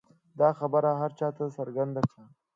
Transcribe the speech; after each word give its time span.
دا 0.39 0.49
خبره 0.59 0.91
هر 1.01 1.11
چا 1.19 1.27
ته 1.37 1.43
څرګنده 1.57 2.01
ده. 2.09 2.19